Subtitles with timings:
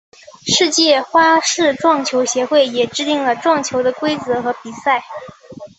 [0.47, 5.03] 世界花式撞球协会也制定撞球的规则和比赛。